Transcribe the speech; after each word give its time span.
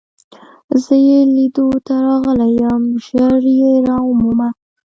زه 0.83 0.95
يې 1.07 1.19
لیدو 1.35 1.67
ته 1.85 1.93
راغلی 2.05 2.51
یم، 2.61 2.83
ژر 3.05 3.41
يې 3.57 3.71
را 3.85 3.97
ومومه. 4.03 4.49